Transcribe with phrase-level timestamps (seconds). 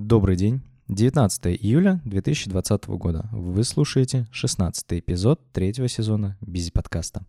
[0.00, 0.62] Добрый день.
[0.86, 3.28] 19 июля 2020 года.
[3.32, 7.26] Вы слушаете 16 эпизод третьего сезона Бизи подкаста.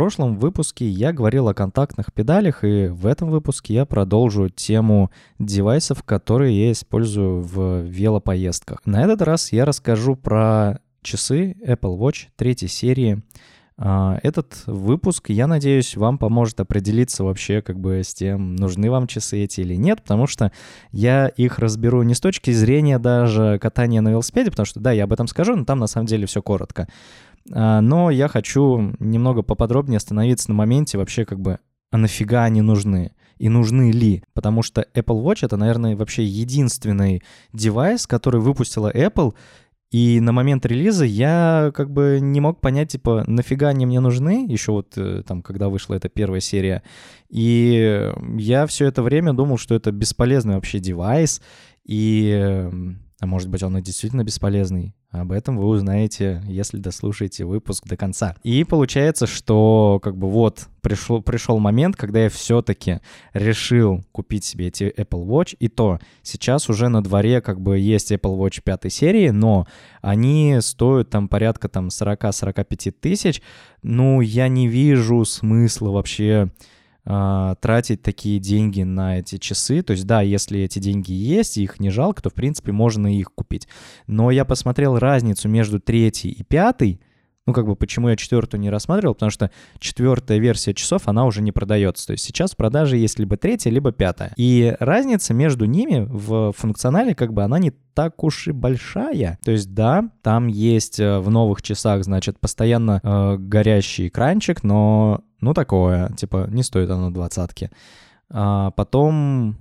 [0.00, 6.02] Прошлом выпуске я говорил о контактных педалях, и в этом выпуске я продолжу тему девайсов,
[6.04, 8.78] которые я использую в велопоездках.
[8.86, 13.22] На этот раз я расскажу про часы Apple Watch третьей серии.
[13.76, 19.06] А, этот выпуск, я надеюсь, вам поможет определиться вообще как бы с тем, нужны вам
[19.06, 20.52] часы эти или нет, потому что
[20.92, 25.04] я их разберу не с точки зрения даже катания на велосипеде, потому что, да, я
[25.04, 26.88] об этом скажу, но там на самом деле все коротко.
[27.52, 31.58] А, но я хочу немного поподробнее остановиться на моменте вообще как бы,
[31.90, 33.12] а нафига они нужны?
[33.38, 34.22] И нужны ли?
[34.34, 37.22] Потому что Apple Watch— это, наверное, вообще единственный
[37.52, 39.34] девайс, который выпустила Apple,
[39.90, 44.46] и на момент релиза я как бы не мог понять, типа, нафига они мне нужны,
[44.46, 46.82] еще вот э, там, когда вышла эта первая серия.
[47.28, 51.40] И я все это время думал, что это бесполезный вообще девайс,
[51.84, 54.94] и эм, а может быть, он и действительно бесполезный.
[55.10, 58.36] Об этом вы узнаете, если дослушаете выпуск до конца.
[58.44, 63.00] И получается, что как бы вот пришел, пришел момент, когда я все-таки
[63.32, 65.56] решил купить себе эти Apple Watch.
[65.58, 69.66] И то сейчас уже на дворе как бы есть Apple Watch пятой серии, но
[70.00, 73.42] они стоят там порядка там 40-45 тысяч.
[73.82, 76.52] Ну, я не вижу смысла вообще
[77.04, 79.82] а, тратить такие деньги на эти часы.
[79.82, 83.32] То есть, да, если эти деньги есть, их не жалко, то, в принципе, можно их
[83.32, 83.68] купить.
[84.06, 87.00] Но я посмотрел разницу между третьей и пятой,
[87.50, 91.42] ну, как бы, почему я четвертую не рассматривал, потому что четвертая версия часов, она уже
[91.42, 92.06] не продается.
[92.06, 94.32] То есть сейчас в продаже есть либо третья, либо пятая.
[94.36, 99.40] И разница между ними в функционале, как бы, она не так уж и большая.
[99.44, 105.22] То есть, да, там есть э, в новых часах, значит, постоянно э, горящий экранчик, но,
[105.40, 107.70] ну, такое, типа, не стоит оно двадцатки.
[108.30, 109.56] А потом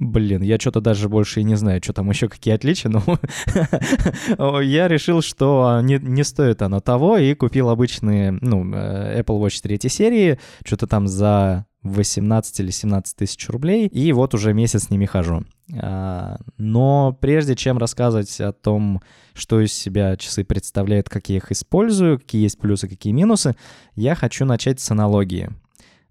[0.00, 4.88] Блин, я что-то даже больше и не знаю, что там еще какие отличия, но я
[4.88, 9.90] решил, что не, не стоит оно того, и купил обычные, ну, э, Apple Watch 3
[9.90, 15.04] серии, что-то там за 18 или 17 тысяч рублей, и вот уже месяц с ними
[15.04, 15.44] хожу.
[15.78, 19.02] А, но прежде чем рассказывать о том,
[19.34, 23.54] что из себя часы представляют, как я их использую, какие есть плюсы, какие минусы,
[23.96, 25.50] я хочу начать с аналогии.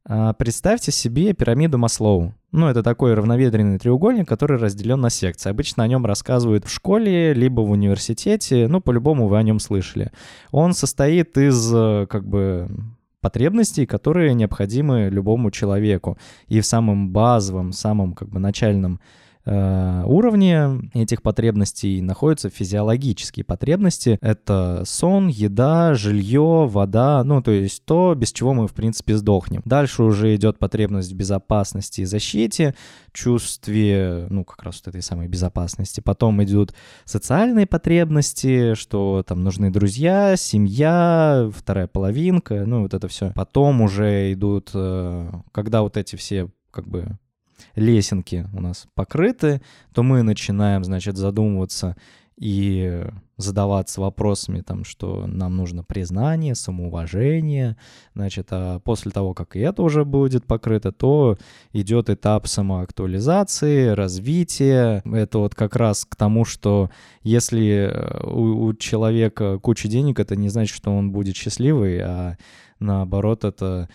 [0.05, 2.33] А, представьте себе пирамиду Маслоу.
[2.51, 5.49] Ну, это такой равноведренный треугольник, который разделен на секции.
[5.49, 8.67] Обычно о нем рассказывают в школе, либо в университете.
[8.67, 10.11] Ну, по-любому вы о нем слышали.
[10.51, 12.67] Он состоит из, э, как бы,
[13.21, 16.17] потребностей, которые необходимы любому человеку.
[16.47, 18.99] И в самом базовом, самом, как бы, начальном
[19.49, 24.17] уровне этих потребностей находятся физиологические потребности.
[24.21, 29.61] Это сон, еда, жилье, вода, ну, то есть то, без чего мы, в принципе, сдохнем.
[29.65, 32.75] Дальше уже идет потребность в безопасности и защите,
[33.11, 36.01] чувстве, ну, как раз вот этой самой безопасности.
[36.01, 36.73] Потом идут
[37.05, 43.31] социальные потребности, что там нужны друзья, семья, вторая половинка, ну, вот это все.
[43.35, 47.17] Потом уже идут, э, когда вот эти все как бы
[47.75, 49.62] лесенки у нас покрыты,
[49.94, 51.96] то мы начинаем, значит, задумываться
[52.40, 53.06] и
[53.36, 57.75] задаваться вопросами, там, что нам нужно признание, самоуважение,
[58.16, 61.38] значит, а после того, как и это уже будет покрыто, то
[61.74, 65.02] идет этап самоактуализации, развития.
[65.06, 66.90] Это вот как раз к тому, что
[67.24, 72.38] если э, у, у человека куча денег, это не значит, что он будет счастливый, а
[72.80, 73.90] наоборот, это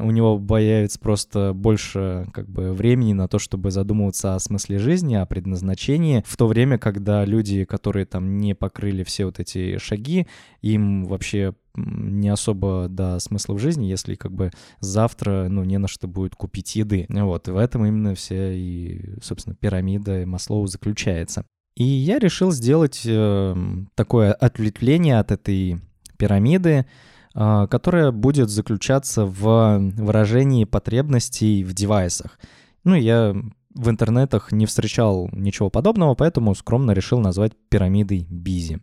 [0.00, 5.14] у него появится просто больше как бы времени на то, чтобы задумываться о смысле жизни,
[5.14, 10.26] о предназначении, в то время, когда люди, которые там не покрыли все вот эти шаги,
[10.62, 15.88] им вообще не особо до смысла в жизни, если как бы завтра, ну, не на
[15.88, 17.06] что будет купить еды.
[17.08, 21.44] Вот, и в этом именно вся и, собственно, пирамида Маслоу заключается.
[21.76, 23.56] И я решил сделать э,
[23.94, 25.78] такое ответвление от этой
[26.18, 26.86] пирамиды,
[27.32, 32.38] которая будет заключаться в выражении потребностей в девайсах.
[32.84, 33.34] Ну, я
[33.74, 38.80] в интернетах не встречал ничего подобного, поэтому скромно решил назвать пирамидой Бизи.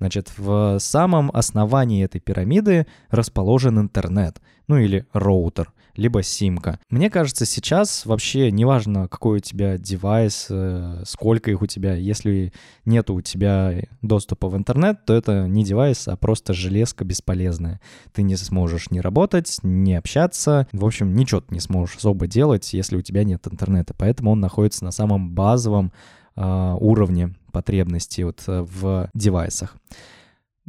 [0.00, 6.78] Значит, в самом основании этой пирамиды расположен интернет, ну или роутер— либо симка.
[6.90, 12.52] Мне кажется, сейчас вообще неважно, какой у тебя девайс, э, сколько их у тебя, если
[12.84, 17.80] нет у тебя доступа в интернет, то это не девайс, а просто железка бесполезная.
[18.12, 22.72] Ты не сможешь ни работать, ни общаться, в общем, ничего ты не сможешь особо делать,
[22.72, 23.94] если у тебя нет интернета.
[23.96, 25.92] Поэтому он находится на самом базовом
[26.36, 29.76] э, уровне потребности вот э, в девайсах.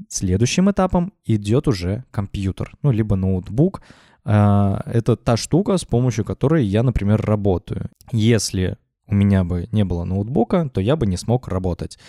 [0.09, 3.81] Следующим этапом идет уже компьютер, ну, либо ноутбук.
[4.25, 7.89] А, это та штука, с помощью которой я, например, работаю.
[8.11, 8.77] Если
[9.07, 11.99] у меня бы не было ноутбука, то я бы не смог работать.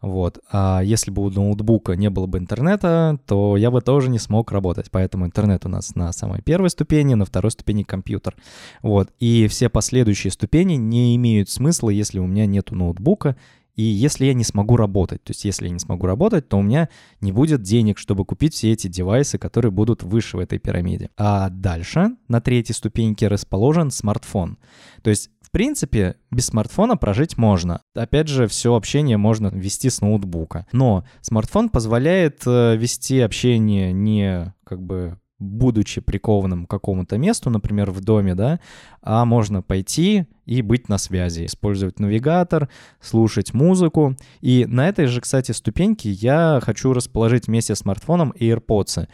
[0.00, 0.38] Вот.
[0.50, 4.52] А если бы у ноутбука не было бы интернета, то я бы тоже не смог
[4.52, 4.90] работать.
[4.90, 8.36] Поэтому интернет у нас на самой первой ступени, на второй ступени компьютер.
[8.80, 9.10] Вот.
[9.18, 13.36] И все последующие ступени не имеют смысла, если у меня нету ноутбука,
[13.78, 16.62] и если я не смогу работать, то есть если я не смогу работать, то у
[16.62, 16.88] меня
[17.20, 21.10] не будет денег, чтобы купить все эти девайсы, которые будут выше в этой пирамиде.
[21.16, 24.58] А дальше на третьей ступеньке расположен смартфон.
[25.02, 27.80] То есть в принципе, без смартфона прожить можно.
[27.94, 30.66] Опять же, все общение можно вести с ноутбука.
[30.72, 37.90] Но смартфон позволяет э, вести общение не как бы будучи прикованным к какому-то месту, например,
[37.90, 38.60] в доме, да,
[39.02, 42.68] а можно пойти и быть на связи, использовать навигатор,
[43.00, 44.16] слушать музыку.
[44.40, 49.08] И на этой же, кстати, ступеньке я хочу расположить вместе с смартфоном AirPods.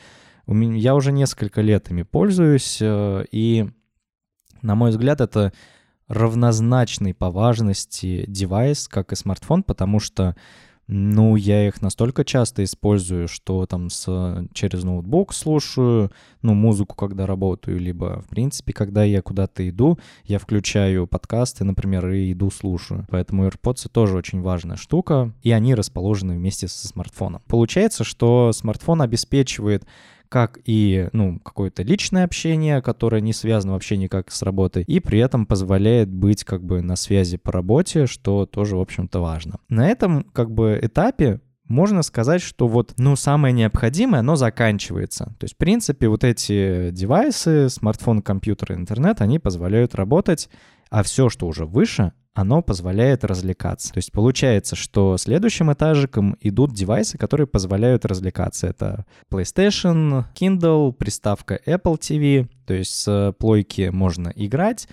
[0.47, 3.69] Я уже несколько лет ими пользуюсь, э, и,
[4.63, 5.53] на мой взгляд, это
[6.09, 10.37] равнозначный по важности девайс, как и смартфон, потому что
[10.87, 16.11] ну, я их настолько часто использую, что там с, через ноутбук слушаю,
[16.43, 22.09] ну, музыку, когда работаю, либо, в принципе, когда я куда-то иду, я включаю подкасты, например,
[22.11, 23.07] и иду слушаю.
[23.11, 27.43] Поэтому AirPods тоже очень важная штука, и они расположены вместе со смартфоном.
[27.47, 29.87] Получается, что смартфон обеспечивает
[30.35, 35.21] как и, ну, какое-то личное общение, которое не связано вообще никак с работой, и при
[35.21, 39.61] этом позволяет быть как бы на связи по работе, что тоже, в общем-то, важно.
[39.69, 45.37] На этом как бы этапе можно сказать, что вот, ну, самое необходимое, оно заканчивается.
[45.39, 50.49] То есть, в принципе, вот эти девайсы, смартфон, компьютер, интернет, они позволяют работать,
[50.91, 53.93] а все, что уже выше, оно позволяет развлекаться.
[53.93, 58.67] То есть получается, что следующим этажиком идут девайсы, которые позволяют развлекаться.
[58.67, 64.89] Это PlayStation, Kindle, приставка Apple TV, то есть с плойки можно играть.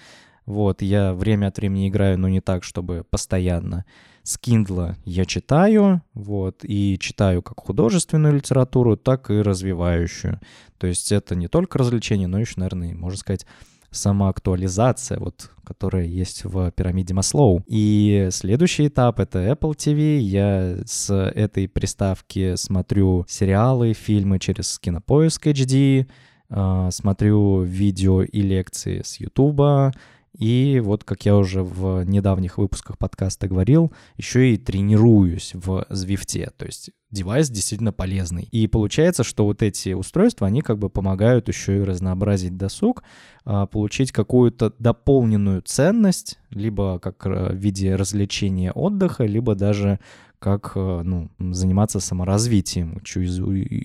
[0.45, 3.85] Вот, я время от времени играю, но не так, чтобы постоянно.
[4.23, 10.39] С Kindle я читаю, вот, и читаю как художественную литературу, так и развивающую.
[10.77, 13.47] То есть это не только развлечение, но еще, наверное, можно сказать,
[13.91, 17.63] самоактуализация, вот, которая есть в пирамиде Маслоу.
[17.67, 20.19] И следующий этап— это Apple TV.
[20.19, 26.07] Я с этой приставки смотрю сериалы, фильмы через Кинопоиск HD,
[26.49, 29.93] а, смотрю видео и лекции с YouTube,
[30.37, 36.49] и вот, как я уже в недавних выпусках подкаста говорил, еще и тренируюсь в Zwift.
[36.55, 38.43] То есть девайс действительно полезный.
[38.43, 43.03] И получается, что вот эти устройства, они как бы помогают еще и разнообразить досуг,
[43.43, 49.99] а, получить какую-то дополненную ценность, либо как э, в виде развлечения отдыха, либо даже
[50.39, 53.01] как э, ну, заниматься саморазвитием,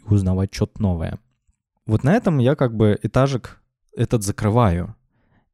[0.08, 1.18] узнавать что-то новое.
[1.86, 3.60] Вот на этом я как бы этажик
[3.96, 4.94] этот закрываю.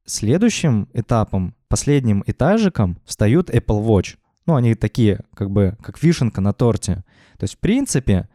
[0.04, 4.16] Следующим этапом, последним этажиком встают Apple Watch.
[4.46, 7.04] Ну, они такие, как бы, как вишенка на торте.
[7.38, 8.28] То есть, в принципе,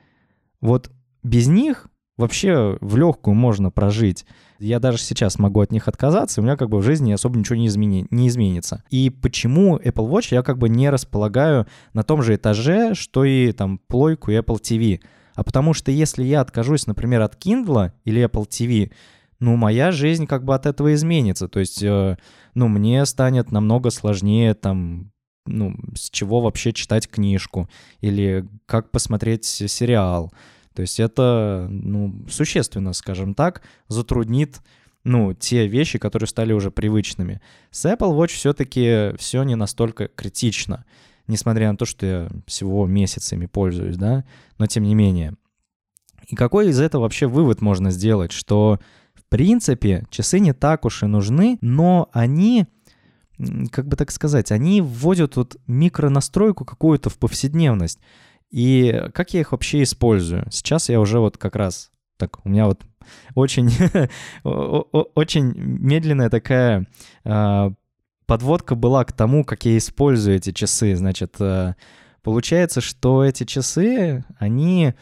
[0.62, 0.90] вот
[1.24, 4.25] без них вообще в легкую можно прожить.
[4.60, 7.38] Я даже сейчас могу от них отказаться, и у меня как бы в жизни особо
[7.38, 8.84] ничего не, измени, не изменится.
[8.90, 13.52] И почему Apple Watch я как бы не располагаю на том же этаже, что и
[13.52, 15.01] там плойку Apple TV?
[15.36, 18.91] А потому что если я откажусь, например, от Kindle или Apple TV,
[19.39, 21.48] ну, моя жизнь как бы от этого изменится.
[21.48, 22.17] То есть, э,
[22.56, 25.12] ну, мне станет намного сложнее там
[25.48, 27.70] ну, с чего вообще читать книжку
[28.01, 30.32] или как посмотреть сериал.
[30.74, 34.62] То есть это, ну, существенно, скажем так, затруднит,
[35.03, 37.41] ну, те вещи, которые стали уже привычными.
[37.72, 40.86] С Apple Watch все-таки все не настолько критично,
[41.27, 44.25] несмотря на то, что я всего месяцами пользуюсь, да,
[44.58, 45.34] но тем не менее.
[46.27, 48.79] И какой из этого вообще вывод можно сделать, что
[49.29, 52.65] принципе, часы не так уж и нужны, но они,
[53.72, 58.00] как бы так сказать, они вводят вот микронастройку какую-то в повседневность.
[58.50, 60.48] И как я их вообще использую?
[60.51, 62.81] Сейчас я уже вот как раз так, у меня вот
[63.36, 63.69] очень,
[64.43, 66.88] очень медленная такая
[67.24, 67.72] а,
[68.25, 70.96] подводка была к тому, как я использую эти часы.
[70.96, 71.75] Значит, а,
[72.24, 74.93] получается, что эти часы, они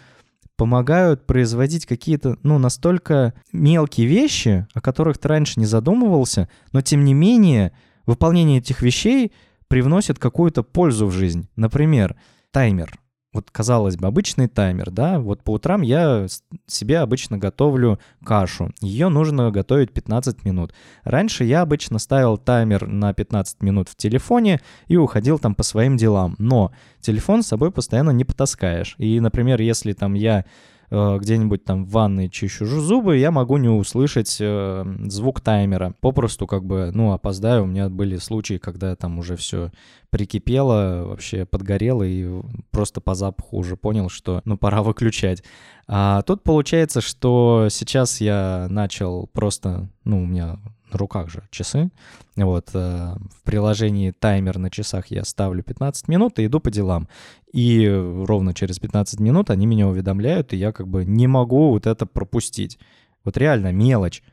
[0.57, 7.03] помогают производить какие-то, ну, настолько мелкие вещи, о которых ты раньше не задумывался, но тем
[7.03, 7.73] не менее
[8.05, 9.31] выполнение этих вещей
[9.67, 11.49] привносит какую-то пользу в жизнь.
[11.55, 12.15] Например,
[12.51, 12.97] таймер.
[13.35, 16.25] Вот казалось бы, обычный таймер, да, вот по утрам я
[16.67, 20.73] себе обычно готовлю кашу, ее нужно готовить 15 минут.
[21.03, 25.97] Раньше я обычно ставил таймер на 15 минут в телефоне и уходил там по своим
[25.97, 28.95] делам, но телефон с собой постоянно не потаскаешь.
[28.99, 30.45] И, например, если там я
[30.89, 35.95] где-нибудь там в ванной чищу зубы, я могу не услышать э, звук таймера.
[35.99, 37.63] Попросту как бы, ну, опоздаю.
[37.63, 39.71] У меня были случаи, когда там уже все
[40.09, 45.43] прикипело, вообще подгорело, и просто по запаху уже понял, что, ну, пора выключать.
[45.87, 50.59] А тут получается, что сейчас я начал просто, ну, у меня
[50.97, 51.89] руках же часы.
[52.35, 57.07] Вот, э, в приложении таймер на часах я ставлю 15 минут и иду по делам.
[57.51, 61.87] И ровно через 15 минут они меня уведомляют, и я как бы не могу вот
[61.87, 62.79] это пропустить.
[63.23, 64.23] Вот реально мелочь,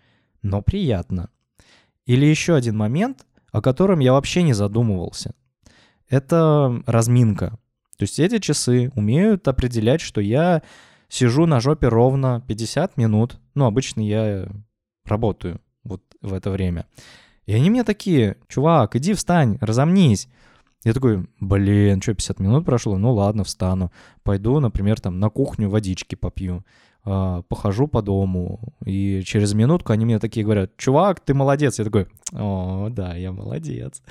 [0.42, 1.30] но приятно.
[2.06, 5.34] Или еще один момент, о котором я вообще не задумывался.
[6.08, 7.58] Это разминка.
[7.96, 10.62] То есть эти часы умеют определять, что я
[11.08, 13.38] сижу на жопе ровно 50 минут.
[13.54, 14.48] Ну, обычно я
[15.04, 15.60] работаю
[16.22, 16.86] в это время.
[17.46, 20.28] И они мне такие, чувак, иди встань, разомнись.
[20.84, 22.96] Я такой, блин, что, 50 минут прошло?
[22.98, 23.92] Ну ладно, встану.
[24.22, 26.64] Пойду, например, там на кухню водички попью,
[27.04, 28.74] э, похожу по дому.
[28.84, 31.78] И через минутку они мне такие говорят, чувак, ты молодец.
[31.78, 34.02] Я такой, о, да, я молодец.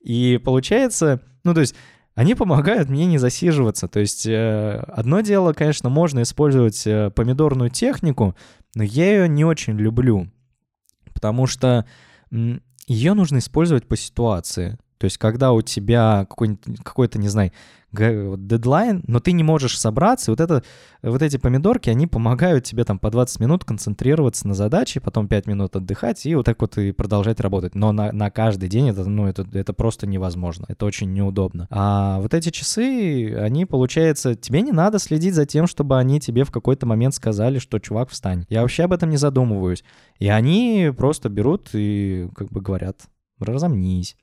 [0.00, 1.74] И получается, ну то есть
[2.14, 3.88] они помогают мне не засиживаться.
[3.88, 8.36] То есть э, одно дело, конечно, можно использовать э, помидорную технику,
[8.74, 10.30] но я ее не очень люблю
[11.12, 11.86] потому что
[12.86, 14.78] ее нужно использовать по ситуации.
[15.00, 17.52] То есть, когда у тебя какой-то, не знаю,
[17.90, 20.62] дедлайн, но ты не можешь собраться, и вот, это,
[21.02, 25.46] вот эти помидорки, они помогают тебе там по 20 минут концентрироваться на задаче, потом 5
[25.46, 27.74] минут отдыхать, и вот так вот и продолжать работать.
[27.74, 31.66] Но на, на каждый день это, ну, это, это просто невозможно, это очень неудобно.
[31.70, 36.44] А вот эти часы, они, получается, тебе не надо следить за тем, чтобы они тебе
[36.44, 38.44] в какой-то момент сказали, что, чувак, встань.
[38.50, 39.82] Я вообще об этом не задумываюсь.
[40.18, 43.00] И они просто берут и как бы говорят,
[43.40, 44.14] разомнись.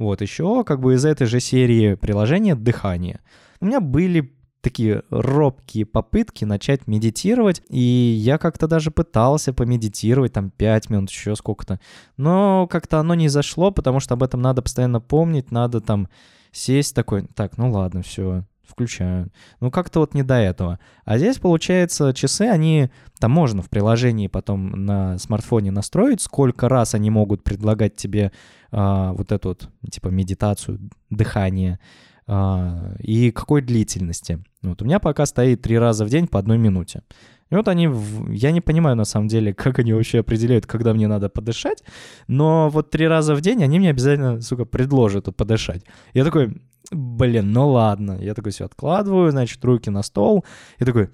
[0.00, 3.20] Вот, еще как бы из этой же серии приложения «Дыхание».
[3.60, 10.50] У меня были такие робкие попытки начать медитировать, и я как-то даже пытался помедитировать, там,
[10.52, 11.80] 5 минут, еще сколько-то,
[12.16, 16.08] но как-то оно не зашло, потому что об этом надо постоянно помнить, надо там
[16.50, 19.30] сесть такой, так, ну ладно, все, включаю.
[19.60, 20.78] Ну, как-то вот не до этого.
[21.04, 22.90] А здесь, получается, часы, они...
[23.18, 28.32] Там можно в приложении потом на смартфоне настроить, сколько раз они могут предлагать тебе
[28.70, 31.78] а, вот эту вот, типа, медитацию, дыхание,
[32.26, 34.42] а, и какой длительности.
[34.62, 37.02] Вот у меня пока стоит три раза в день по одной минуте.
[37.50, 37.90] И вот они,
[38.28, 41.82] я не понимаю на самом деле, как они вообще определяют, когда мне надо подышать,
[42.28, 45.84] но вот три раза в день они мне обязательно, сука, предложат подышать.
[46.14, 48.18] Я такой, блин, ну ладно.
[48.20, 50.44] Я такой все откладываю, значит, руки на стол.
[50.78, 51.10] И такой...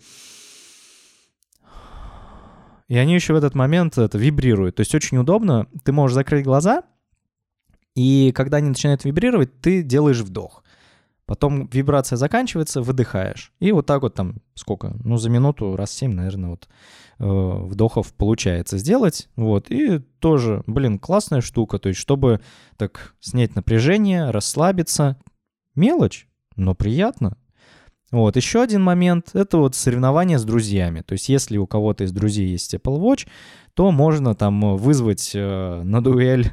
[2.89, 4.77] И они еще в этот момент это вибрируют.
[4.77, 5.67] То есть очень удобно.
[5.83, 6.85] Ты можешь закрыть глаза,
[7.97, 10.63] и когда они начинают вибрировать, ты делаешь вдох.
[11.27, 13.53] Потом вибрация заканчивается, выдыхаешь.
[13.59, 14.97] И вот так вот там сколько?
[15.03, 16.69] Ну, за минуту раз семь, наверное, вот
[17.19, 19.29] э, вдохов получается сделать.
[19.37, 19.71] Вот.
[19.71, 21.79] И тоже, блин, классная штука.
[21.79, 22.41] То есть, чтобы
[22.77, 25.17] так снять напряжение, расслабиться,
[25.77, 27.37] Мелочь, но приятно.
[28.13, 31.03] Вот, еще один момент— это вот соревнования с друзьями.
[31.03, 33.27] То есть если у кого-то из друзей есть Apple Watch,
[33.75, 36.53] то можно там вызвать э, на дуэль,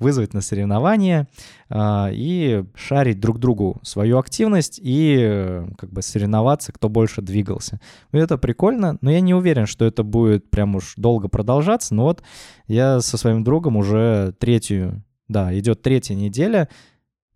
[0.00, 1.28] вызвать на соревнования
[1.68, 7.80] э, и шарить друг другу свою активность и э, как бы соревноваться, кто больше двигался.
[8.12, 11.94] И это прикольно, но я не уверен, что это будет прям уж долго продолжаться.
[11.94, 12.24] Но вот
[12.66, 16.68] я со своим другом уже третью, да, идет третья неделя,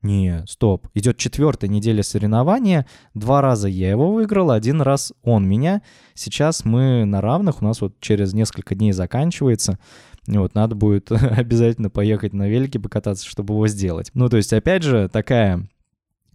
[0.02, 0.88] не, стоп.
[0.94, 2.87] Идет четвертая неделя соревнования.
[3.14, 5.82] Два раза я его выиграл, один раз он меня.
[6.14, 7.62] Сейчас мы на равных.
[7.62, 9.78] У нас вот через несколько дней заканчивается.
[10.26, 14.11] Вот, надо будет обязательно поехать на велике покататься, чтобы его сделать.
[14.14, 15.68] Ну, то есть, опять же, такая,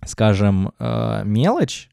[0.06, 1.90] скажем, э, мелочь,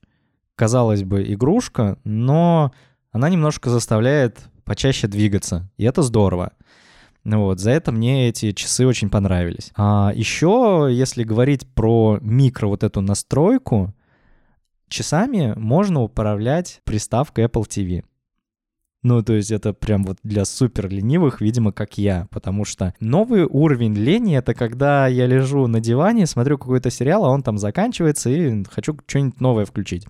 [0.55, 2.73] казалось бы, игрушка, но
[3.11, 5.69] она немножко заставляет почаще двигаться.
[5.77, 6.53] И это здорово.
[7.25, 9.73] Ну вот, за это мне эти часы очень понравились.
[9.77, 13.95] А еще, если говорить про микро вот эту настройку,
[14.89, 18.05] часами можно управлять приставкой Apple TV.
[19.05, 22.27] Ну, то есть это прям вот для супер ленивых, видимо, как я.
[22.31, 27.29] Потому что новый уровень лени— это когда я лежу на диване, смотрю какой-то сериал, а
[27.29, 30.07] он там заканчивается, и хочу что-нибудь новое включить.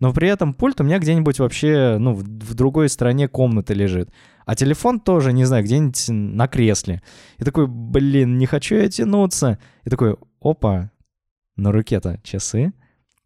[0.00, 4.08] Но при этом пульт у меня где-нибудь вообще, ну, в, другой стороне комнаты лежит.
[4.46, 7.02] А телефон тоже, не знаю, где-нибудь на кресле.
[7.36, 9.58] И такой, блин, не хочу я тянуться.
[9.84, 10.90] И такой, опа,
[11.56, 12.72] на руке-то часы.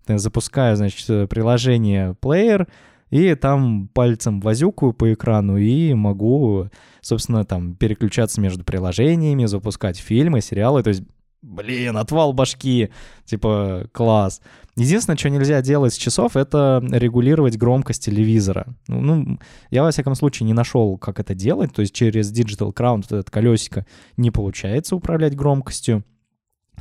[0.09, 2.67] запускаю, значит, приложение плеер,
[3.13, 6.71] и там пальцем возюкаю по экрану и могу,
[7.03, 10.83] собственно, там переключаться между приложениями, запускать фильмы, сериалы.
[10.83, 11.03] То есть
[11.43, 12.89] блин, отвал башки,
[13.27, 14.41] типа, класс.
[14.77, 18.75] Единственное, что нельзя делать с часов, это регулировать громкость телевизора.
[18.89, 19.39] Ну, ну,
[19.71, 23.13] я, во всяком случае, не нашел, как это делать, то есть через Digital Crown, вот
[23.13, 23.85] это колесико,
[24.17, 26.03] не получается управлять громкостью,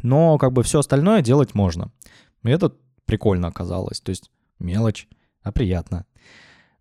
[0.02, 1.92] но как бы все остальное делать можно.
[2.46, 2.72] И это
[3.04, 5.10] прикольно оказалось, то есть мелочь,
[5.44, 6.06] а приятно.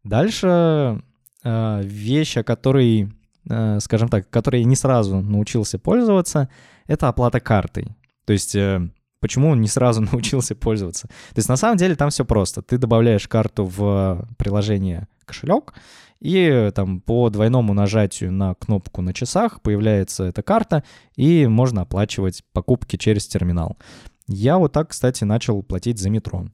[0.05, 1.03] Дальше
[1.45, 3.13] э, вещь, о которой,
[3.49, 6.49] э, скажем так, которой я не сразу научился пользоваться—
[6.91, 7.87] это оплата картой.
[8.25, 8.91] То есть э,
[9.21, 11.07] почему он не сразу научился пользоваться?
[11.07, 12.63] То есть на самом деле там все просто.
[12.63, 15.75] Ты добавляешь карту в приложение кошелек,
[16.21, 20.83] и там по двойному нажатию на кнопку на часах появляется эта карта,
[21.17, 23.79] и можно оплачивать покупки через терминал.
[24.27, 26.47] Я вот так, кстати, начал платить за метро.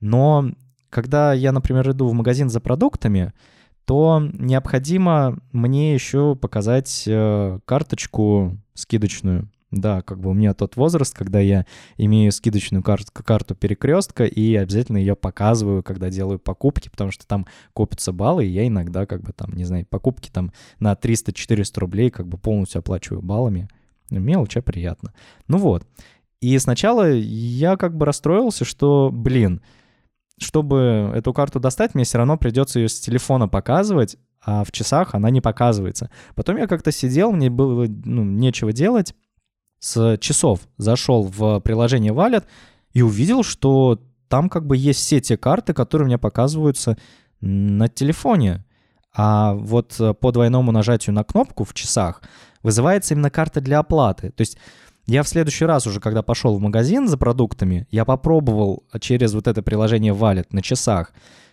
[0.00, 0.52] Но
[0.92, 3.32] когда я, например, иду в магазин за продуктами,
[3.86, 9.48] то необходимо мне еще показать э, карточку скидочную.
[9.70, 11.64] Да, как бы у меня тот возраст, когда я
[11.96, 17.46] имею скидочную кар- карту перекрестка и обязательно ее показываю, когда делаю покупки, потому что там
[17.72, 22.10] копятся баллы, и я иногда как бы там, не знаю, покупки там на 300-400 рублей
[22.10, 23.66] как бы полностью оплачиваю баллами.
[24.10, 25.14] Мелочь, а приятно.
[25.48, 25.86] Ну вот.
[26.42, 29.62] И сначала я как бы расстроился, что, блин,
[30.38, 35.14] чтобы эту карту достать, мне все равно придется ее с телефона показывать, а в часах
[35.14, 36.10] она не показывается.
[36.34, 39.14] Потом я как-то сидел, мне было ну, нечего делать,
[39.78, 42.44] с часов зашел в приложение Wallet
[42.92, 46.96] и увидел, что там как бы есть все те карты, которые меня показываются
[47.40, 48.64] на телефоне.
[49.14, 52.22] А вот по двойному нажатию на кнопку в часах
[52.62, 54.30] вызывается именно карта для оплаты.
[54.30, 54.56] То есть
[55.06, 59.46] я в следующий раз уже, когда пошел в магазин за продуктами, я попробовал через вот
[59.46, 61.12] это приложение Wallet на часах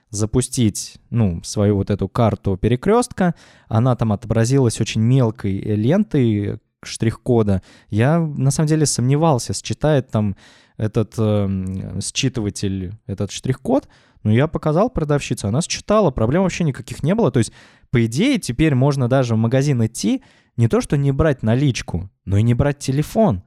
[0.10, 3.36] запустить, ну, свою вот эту карту перекрестка.
[3.68, 10.36] Она там отобразилась очень мелкой лентой, штрих-кода, я на самом деле сомневался, считает там
[10.77, 13.89] этот э, считыватель, этот штрих-код,
[14.24, 17.32] но я показал продавщице, она считала, проблем вообще никаких не было.
[17.32, 17.51] То есть,
[17.89, 20.23] по идее, теперь можно даже в магазин идти,
[20.58, 23.43] не то что не брать наличку, но и не брать телефон.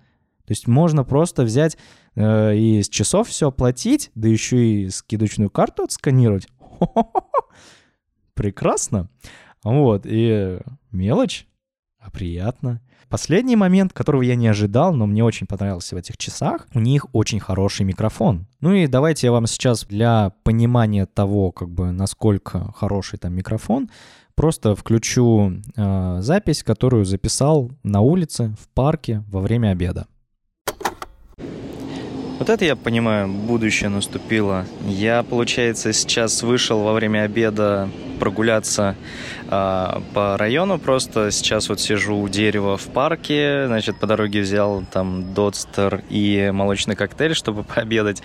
[0.47, 1.77] То есть можно просто взять
[2.15, 6.49] э, и с часов все оплатить, да еще и скидочную карту отсканировать.
[8.35, 9.09] Прекрасно.
[9.63, 10.59] Вот, и
[10.91, 11.47] мелочь,
[11.99, 12.81] а приятно.
[13.09, 17.07] Последний момент, которого я не ожидал, но мне очень понравился в этих часах, у них
[17.13, 18.47] очень хороший микрофон.
[18.61, 23.91] Ну и давайте я вам сейчас для понимания того, как бы насколько хороший там микрофон,
[24.35, 30.07] просто включу э, запись, которую записал на улице, в парке во время обеда.
[32.39, 34.67] Вот это я понимаю, будущее наступило.
[34.87, 37.89] Я, получается, сейчас вышел во время обеда
[38.23, 38.95] прогуляться
[39.51, 41.33] э, по району просто.
[41.33, 46.95] Сейчас вот сижу у дерева в парке, значит, по дороге взял там дотстер и молочный
[46.95, 48.23] коктейль, чтобы пообедать.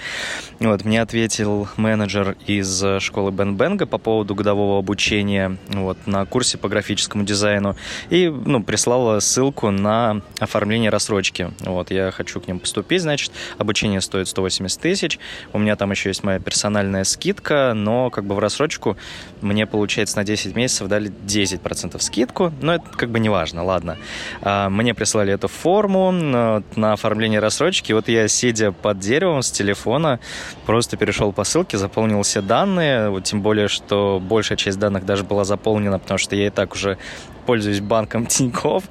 [0.59, 6.59] Вот, мне ответил менеджер из школы Бен Бенга по поводу годового обучения вот, на курсе
[6.59, 7.75] по графическому дизайну
[8.11, 11.49] и, ну, прислала ссылку на оформление рассрочки.
[11.61, 15.17] Вот, я хочу к ним поступить, значит, обучение стоит 180 тысяч,
[15.53, 18.95] у меня там еще есть моя персональная скидка, но как бы в рассрочку
[19.41, 23.63] мне получилось получается, на 10 месяцев дали 10% скидку, но это как бы не важно,
[23.63, 23.95] ладно.
[24.41, 30.19] А, мне прислали эту форму на оформление рассрочки, вот я, сидя под деревом с телефона,
[30.65, 35.23] просто перешел по ссылке, заполнил все данные, вот тем более, что большая часть данных даже
[35.23, 36.97] была заполнена, потому что я и так уже
[37.45, 38.83] пользуюсь банком Тинькофф,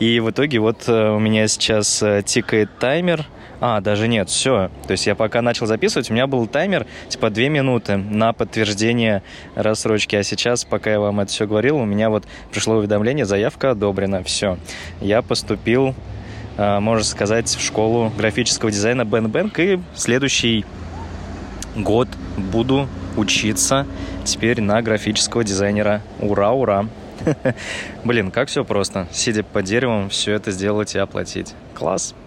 [0.00, 3.26] и в итоге вот э, у меня сейчас э, тикает таймер,
[3.64, 4.72] а, даже нет, все.
[4.88, 9.22] То есть я пока начал записывать, у меня был таймер, типа, две минуты на подтверждение
[9.54, 10.16] рассрочки.
[10.16, 14.24] А сейчас, пока я вам это все говорил, у меня вот пришло уведомление, заявка одобрена,
[14.24, 14.58] все.
[15.00, 15.94] Я поступил,
[16.58, 20.64] а, можно сказать, в школу графического дизайна Бен Бэнк, и следующий
[21.76, 23.86] год буду учиться
[24.24, 26.02] теперь на графического дизайнера.
[26.18, 26.88] Ура, ура!
[28.04, 29.06] Блин, как все просто.
[29.12, 31.54] Сидя под деревом, все это сделать и оплатить.
[31.74, 32.12] Класс!
[32.12, 32.22] А,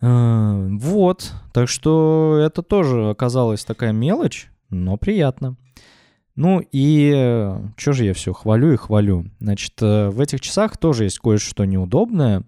[0.00, 5.56] вот, так что это тоже оказалась такая мелочь, но приятно.
[6.36, 9.26] Ну и что же я все хвалю и хвалю.
[9.40, 12.44] Значит, э, в этих часах тоже есть кое-что неудобное.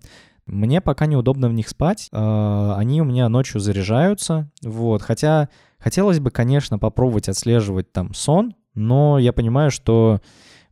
[0.47, 2.09] Мне пока неудобно в них спать.
[2.13, 4.51] А, они у меня ночью заряжаются.
[4.63, 10.21] Вот, хотя хотелось бы, конечно, попробовать отслеживать там сон, но я понимаю, что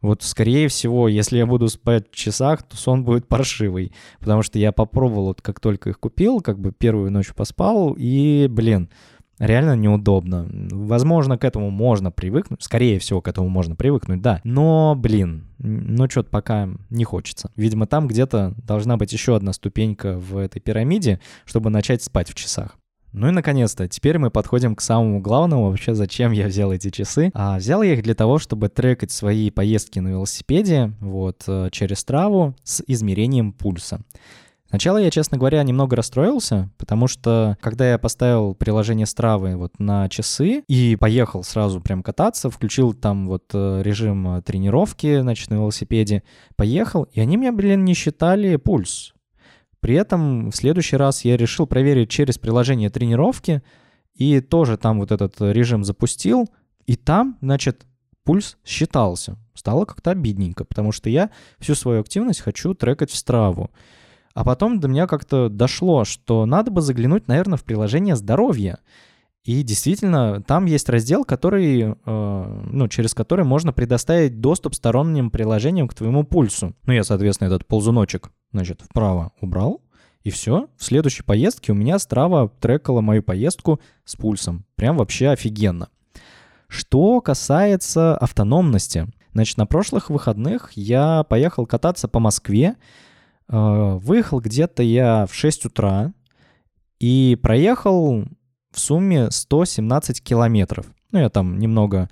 [0.03, 4.59] Вот, скорее всего, если я буду спать в часах, то сон будет паршивый, потому что
[4.59, 8.89] я попробовал, вот как только их купил, как бы первую ночь поспал, и, блин,
[9.39, 10.49] реально неудобно.
[10.71, 16.09] Возможно, к этому можно привыкнуть, скорее всего, к этому можно привыкнуть, да, но, блин, ну
[16.09, 17.51] что-то пока не хочется.
[17.57, 22.35] Видимо, там где-то должна быть еще одна ступенька в этой пирамиде, чтобы начать спать в
[22.35, 22.80] часах.
[23.13, 27.31] Ну и наконец-то, теперь мы подходим к самому главному, вообще зачем я взял эти часы.
[27.35, 32.05] А взял я их для того, чтобы трекать свои поездки на велосипеде, вот, э, через
[32.05, 34.01] траву с измерением пульса.
[34.69, 40.09] Сначала я, честно говоря, немного расстроился, потому что когда я поставил приложение Стравы вот на
[40.09, 46.23] часы и поехал сразу прям кататься, включил там вот э, режим тренировки, значит, на велосипеде,
[46.55, 49.13] поехал, и они мне, блин, не считали пульс.
[49.81, 53.63] При этом в следующий раз я решил проверить через приложение тренировки,
[54.15, 56.49] и тоже там вот этот режим запустил,
[56.87, 57.87] и там, значит,
[58.25, 59.39] пульс считался.
[59.55, 63.71] Стало как-то обидненько, потому что я всю свою активность хочу трекать в страву.
[64.35, 68.79] А потом до меня как-то дошло, что надо бы заглянуть, наверное, в приложение здоровья.
[69.45, 75.89] И действительно, там есть раздел, который, э, ну, через который можно предоставить доступ сторонним приложениям
[75.89, 76.75] к твоему пульсу.
[76.85, 79.81] Ну, я, соответственно, этот ползуночек, значит, вправо убрал,
[80.23, 80.69] и все.
[80.77, 84.67] В следующей поездке у меня Страва трекала мою поездку с пульсом.
[84.77, 85.89] Прям вообще офигенно.
[86.69, 89.09] Что касается автономности.
[89.33, 92.77] Значит, на прошлых выходных я поехал кататься по Москве.
[93.49, 96.13] Э, выехал где-то я в 6 утра
[96.99, 98.27] и проехал
[98.73, 100.87] в сумме 117 километров.
[101.13, 102.09] Ну, я там немного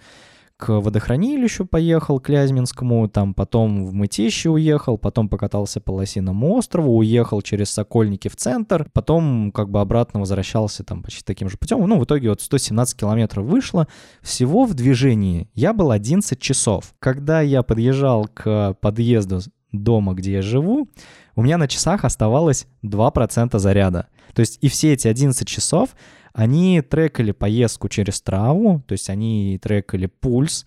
[0.59, 6.97] к водохранилищу поехал, к Клязьминскому, там потом в Мытище уехал, потом покатался по Лосиному острову,
[6.97, 11.79] уехал через Сокольники в центр, потом как бы обратно возвращался там почти таким же путем.
[11.87, 13.87] Ну, в итоге вот 117 километров вышло.
[14.21, 16.92] Всего в движении я был 11 часов.
[16.99, 19.40] Когда я подъезжал к подъезду
[19.71, 20.88] дома, где я живу,
[21.37, 24.09] у меня на часах оставалось 2% заряда.
[24.35, 25.90] То есть и все эти 11 часов
[26.38, 30.66] они трекали поездку через траву, то есть они трекали пульс,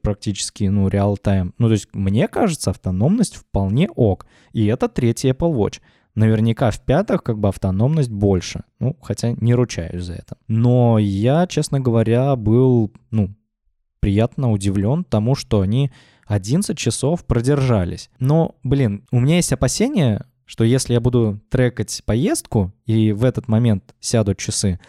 [0.00, 1.52] практически, ну, реал-тайм.
[1.58, 4.24] Ну, то есть, мне кажется, автономность вполне ок.
[4.54, 5.82] И это третий Apple Watch.
[6.14, 8.64] Наверняка в пятых как бы автономность больше.
[8.78, 10.38] Ну, хотя не ручаюсь за это.
[10.48, 13.34] Но я, честно говоря, был, ну,
[14.00, 15.92] приятно удивлен тому, что они
[16.26, 18.08] 11 часов продержались.
[18.18, 23.48] Но, блин, у меня есть опасения, что если я буду трекать поездку, и в этот
[23.48, 24.80] момент сядут часы,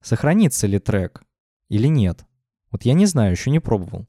[0.00, 1.22] сохранится ли трек
[1.68, 2.24] или нет.
[2.70, 4.06] Вот я не знаю, еще не пробовал.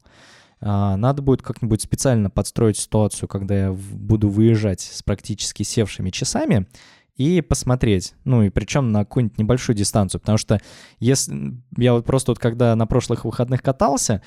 [0.61, 6.67] А, надо будет как-нибудь специально подстроить ситуацию, когда я буду выезжать с практически севшими часами
[7.15, 10.59] и посмотреть, ну и причем на какую-нибудь небольшую дистанцию, потому что
[10.99, 14.23] если я вот просто вот когда на прошлых выходных катался,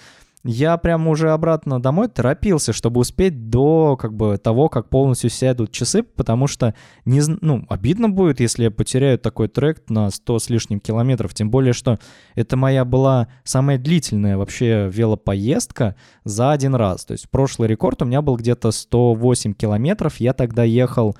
[0.47, 5.73] я прям уже обратно домой торопился, чтобы успеть до как бы того, как полностью сядут
[5.73, 10.51] часы, потому что не, ну, обидно будет, если я потеряю такой трек на 100 с
[10.51, 11.99] лишним километров, тем более, что
[12.35, 17.05] это моя была самая длительная вообще велопоездка за один раз.
[17.05, 21.17] То есть прошлый рекорд у меня был где-то 108 километров, я тогда ехал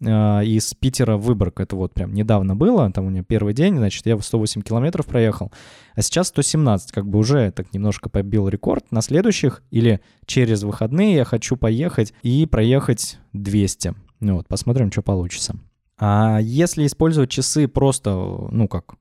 [0.00, 1.60] из Питера в Выборг.
[1.60, 5.52] Это вот прям недавно было, там у меня первый день, значит, я 108 километров проехал.
[5.94, 8.90] А сейчас 117, как бы уже так немножко побил рекорд.
[8.90, 13.94] На следующих или через выходные я хочу поехать и проехать 200.
[14.20, 15.56] Ну вот, посмотрим, что получится.
[15.98, 18.94] А если использовать часы просто, ну как,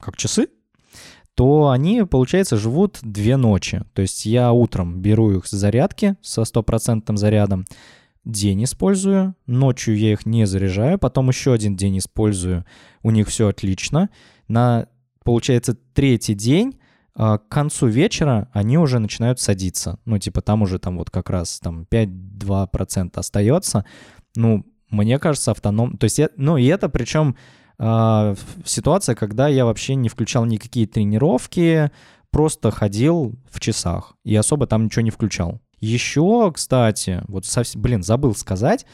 [0.00, 0.48] как часы,
[1.34, 3.82] то они, получается, живут две ночи.
[3.92, 7.66] То есть я утром беру их с зарядки со стопроцентным зарядом,
[8.26, 12.66] день использую, ночью я их не заряжаю, потом еще один день использую,
[13.02, 14.10] у них все отлично.
[14.48, 14.88] На,
[15.24, 16.78] получается, третий день
[17.14, 19.98] а, к концу вечера они уже начинают садиться.
[20.04, 23.86] Ну, типа там уже там вот как раз там 5-2% остается.
[24.34, 25.96] Ну, мне кажется, автоном...
[25.96, 26.28] То есть, я...
[26.36, 27.36] ну, и это причем
[27.78, 28.34] э,
[28.64, 31.90] ситуация, когда я вообще не включал никакие тренировки,
[32.30, 35.60] просто ходил в часах и особо там ничего не включал.
[35.80, 38.86] Еще, кстати, вот совсем, блин, забыл сказать,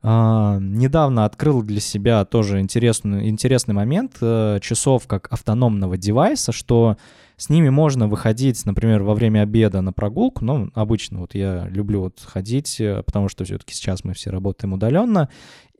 [0.00, 6.96] Uh, недавно открыл для себя тоже интересный, интересный момент uh, часов как автономного девайса, что
[7.36, 10.44] с ними можно выходить, например, во время обеда на прогулку.
[10.44, 14.72] Ну, обычно вот я люблю вот ходить, э, потому что все-таки сейчас мы все работаем
[14.72, 15.28] удаленно,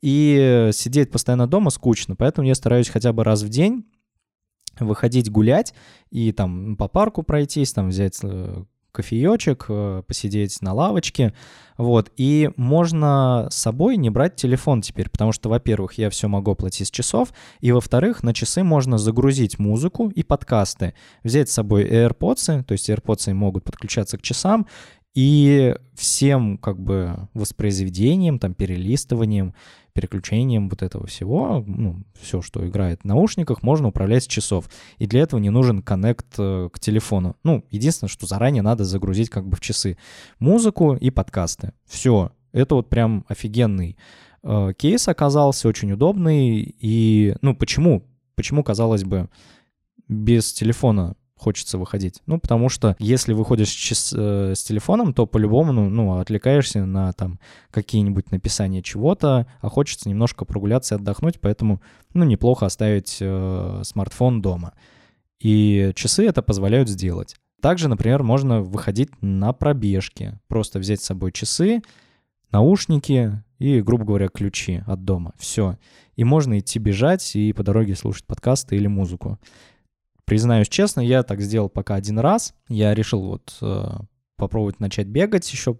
[0.00, 3.84] и сидеть постоянно дома скучно, поэтому я стараюсь хотя бы раз в день
[4.78, 5.74] выходить гулять
[6.10, 8.64] и там по парку пройтись, там взять э,
[8.98, 11.32] кофеечек, э, посидеть на лавочке,
[11.76, 16.50] вот, и можно с собой не брать телефон теперь, потому что, во-первых, я все могу
[16.50, 17.28] оплатить с часов,
[17.60, 22.90] и, во-вторых, на часы можно загрузить музыку и подкасты, взять с собой AirPods, то есть
[22.90, 24.66] AirPods могут подключаться к часам,
[25.18, 29.52] И всем как бы воспроизведением, там, перелистыванием,
[29.92, 34.70] переключением вот этого всего, ну, все, что играет в наушниках, можно управлять с часов.
[34.98, 37.34] И для этого не нужен коннект э, к телефону.
[37.42, 39.98] Ну, единственное, что заранее надо загрузить как бы в часы
[40.38, 41.72] музыку и подкасты.
[41.84, 42.30] Все.
[42.52, 43.96] Это вот прям офигенный
[44.44, 46.76] э, кейс оказался, очень удобный.
[46.78, 48.04] И, ну, почему?
[48.36, 49.28] Почему, казалось бы,
[50.06, 52.20] без телефона хочется выходить.
[52.26, 57.12] Ну, потому что если выходишь с, э, с телефоном, то по-любому, ну, ну, отвлекаешься на
[57.12, 57.38] там
[57.70, 61.80] какие-нибудь написания чего-то, а хочется немножко прогуляться и отдохнуть, поэтому,
[62.14, 64.74] ну, неплохо оставить э, смартфон дома.
[65.40, 67.36] И часы это позволяют сделать.
[67.60, 71.82] Также, например, можно выходить на пробежки, просто взять с собой часы,
[72.52, 75.32] наушники и, грубо говоря, ключи от дома.
[75.38, 75.76] Все.
[76.16, 79.38] И можно идти бежать и по дороге слушать подкасты или музыку.
[80.28, 82.54] Признаюсь честно, я так сделал пока один раз.
[82.68, 83.84] Я решил вот э,
[84.36, 85.78] попробовать начать бегать еще,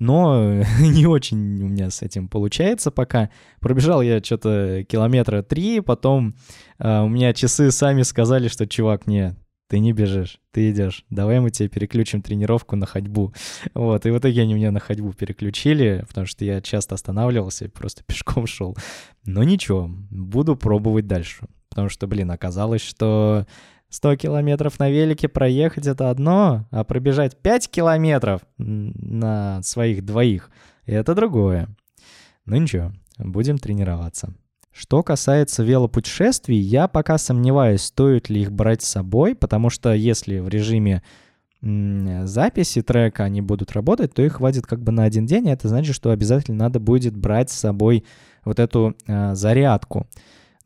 [0.00, 3.30] но не очень у меня с этим получается пока.
[3.60, 6.34] Пробежал я что-то километра три, потом
[6.80, 9.36] э, у меня часы сами сказали, что, чувак, не,
[9.68, 11.04] ты не бежишь, ты идешь.
[11.08, 13.32] Давай мы тебе переключим тренировку на ходьбу.
[13.74, 17.68] Вот, и в итоге они меня на ходьбу переключили, потому что я часто останавливался и
[17.68, 18.76] просто пешком шел.
[19.24, 21.46] Но ничего, буду пробовать дальше
[21.78, 23.46] потому что, блин, оказалось, что
[23.90, 30.50] 100 километров на велике проехать— это одно, а пробежать 5 километров на своих двоих—
[30.86, 31.68] это другое.
[32.46, 34.34] Ну ничего, будем тренироваться.
[34.72, 40.40] Что касается велопутешествий, я пока сомневаюсь, стоит ли их брать с собой, потому что если
[40.40, 41.04] в режиме
[41.62, 45.68] записи трека они будут работать, то их хватит как бы на один день, а это
[45.68, 48.04] значит, что обязательно надо будет брать с собой
[48.44, 50.08] вот эту э, зарядку.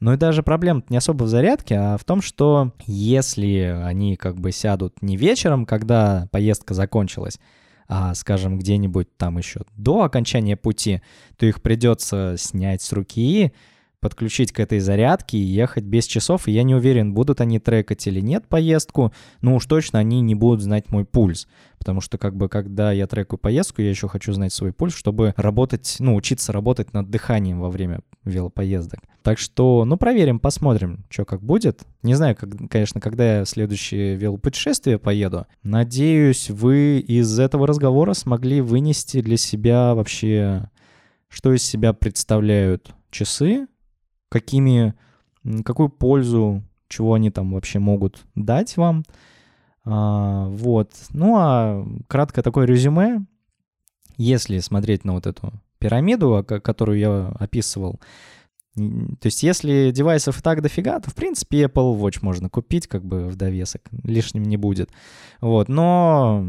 [0.02, 4.34] Ну и даже проблема не особо в зарядке, а в том, что если они как
[4.34, 7.38] бы сядут не вечером, когда поездка закончилась,
[7.86, 11.02] а, скажем, где-нибудь там еще до окончания пути,
[11.36, 13.52] то их придется снять с руки,
[14.02, 16.48] подключить к этой зарядке и ехать без часов.
[16.48, 19.14] И я не уверен, будут они трекать или нет поездку.
[19.40, 21.46] Ну уж точно они не будут знать мой пульс.
[21.78, 25.34] Потому что как бы когда я трекаю поездку, я еще хочу знать свой пульс, чтобы
[25.36, 29.00] работать, ну учиться работать над дыханием во время велопоездок.
[29.22, 31.82] Так что, ну проверим, посмотрим, что как будет.
[32.02, 35.46] Не знаю, как, конечно, когда я в следующее велопутешествие поеду.
[35.62, 40.68] Надеюсь, вы из этого разговора смогли вынести для себя вообще,
[41.28, 43.68] что из себя представляют часы,
[44.32, 44.94] какими,
[45.62, 49.04] какую пользу, чего они там вообще могут дать вам.
[49.84, 50.90] А, вот.
[51.10, 53.26] Ну а краткое такое резюме.
[54.16, 58.00] Если смотреть на вот эту пирамиду, которую я описывал,
[58.74, 63.04] то есть если девайсов и так дофига, то в принципе Apple Watch можно купить как
[63.04, 64.90] бы в довесок, лишним не будет.
[65.42, 66.46] Вот, но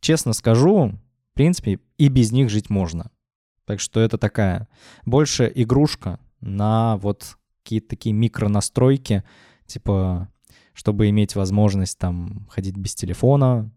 [0.00, 0.98] честно скажу,
[1.32, 3.10] в принципе и без них жить можно.
[3.64, 4.68] Так что это такая
[5.06, 9.24] больше игрушка, на вот какие-то такие микронастройки,
[9.66, 10.28] типа,
[10.72, 13.70] чтобы иметь возможность там ходить без телефона,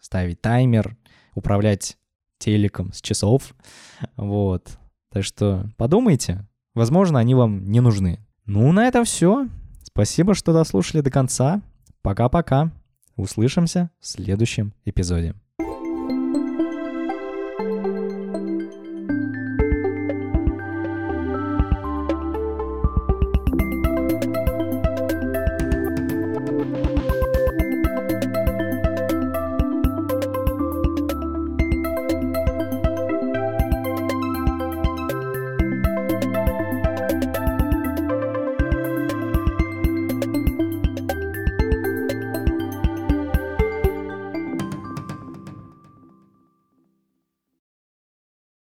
[0.00, 0.96] ставить таймер,
[1.34, 1.96] управлять
[2.38, 3.54] телеком с часов.
[4.16, 4.78] Вот.
[5.10, 8.18] Так что подумайте, возможно, они вам не нужны.
[8.44, 9.48] Ну, на этом все.
[9.82, 11.62] Спасибо, что дослушали до конца.
[12.02, 12.72] Пока-пока.
[13.14, 15.34] Услышимся в следующем эпизоде.